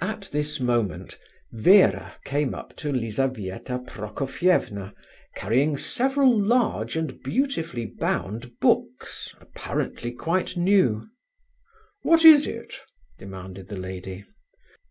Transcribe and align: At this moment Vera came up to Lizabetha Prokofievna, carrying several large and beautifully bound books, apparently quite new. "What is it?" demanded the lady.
At 0.00 0.30
this 0.32 0.60
moment 0.60 1.18
Vera 1.52 2.14
came 2.24 2.54
up 2.54 2.74
to 2.76 2.90
Lizabetha 2.90 3.80
Prokofievna, 3.80 4.94
carrying 5.36 5.76
several 5.76 6.34
large 6.42 6.96
and 6.96 7.22
beautifully 7.22 7.84
bound 7.84 8.58
books, 8.60 9.34
apparently 9.42 10.12
quite 10.12 10.56
new. 10.56 11.06
"What 12.00 12.24
is 12.24 12.46
it?" 12.46 12.78
demanded 13.18 13.68
the 13.68 13.76
lady. 13.76 14.24